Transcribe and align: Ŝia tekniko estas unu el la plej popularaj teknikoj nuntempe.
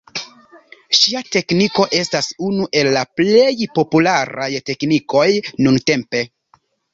Ŝia 0.99 1.19
tekniko 1.35 1.85
estas 1.97 2.29
unu 2.47 2.65
el 2.81 2.89
la 2.95 3.03
plej 3.21 3.53
popularaj 3.77 4.49
teknikoj 4.71 5.29
nuntempe. 5.69 6.25